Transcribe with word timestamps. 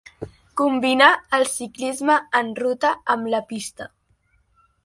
Combinà 0.61 1.09
el 1.39 1.45
ciclisme 1.57 2.17
en 2.41 2.51
ruta 2.63 2.97
amb 3.17 3.33
la 3.35 3.47
pista. 3.53 3.93